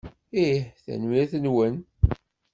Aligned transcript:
Ih. 0.43 0.61
Tanemmirt-nwent. 0.83 1.85